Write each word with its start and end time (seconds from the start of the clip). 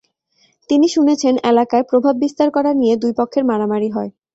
তিনি 0.69 0.87
শুনেছেন 0.87 1.33
এলাকায় 1.43 1.85
প্রভাব 1.89 2.13
বিস্তার 2.23 2.47
করা 2.51 2.71
নিয়ে 2.73 2.95
দুই 2.97 3.13
পক্ষের 3.19 3.43
মধ্যে 3.43 3.51
মারামারি 3.51 3.89
হয়। 3.89 4.09